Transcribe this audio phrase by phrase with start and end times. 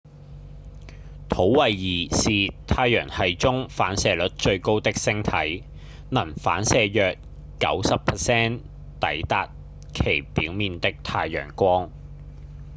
[1.29, 1.61] 土衛
[2.09, 5.63] 二是太陽系中反射率最高的星體
[6.09, 7.19] 能反射約
[7.59, 8.61] 90%
[8.99, 9.49] 抵達
[9.93, 11.91] 其表面的太陽光